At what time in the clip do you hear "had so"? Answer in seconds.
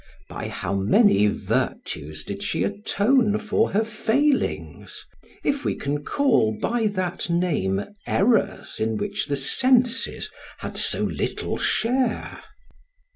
10.61-11.03